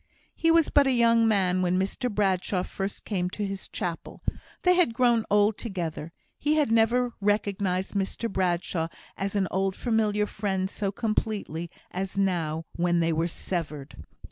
He 0.33 0.49
was 0.49 0.71
but 0.71 0.87
a 0.87 0.91
young 0.91 1.27
man 1.27 1.61
when 1.61 1.77
Mr 1.77 2.09
Bradshaw 2.09 2.63
first 2.63 3.05
came 3.05 3.29
to 3.29 3.45
his 3.45 3.67
chapel; 3.67 4.23
they 4.63 4.73
had 4.73 4.95
grown 4.95 5.25
old 5.29 5.59
together; 5.59 6.11
he 6.39 6.55
had 6.55 6.71
never 6.71 7.13
recognised 7.21 7.93
Mr 7.93 8.27
Bradshaw 8.27 8.87
as 9.15 9.35
an 9.35 9.47
old 9.51 9.75
familiar 9.75 10.25
friend 10.25 10.71
so 10.71 10.91
completely 10.91 11.69
as 11.91 12.17
now 12.17 12.65
when 12.77 12.99
they 12.99 13.13
were 13.13 13.27
severed. 13.27 14.03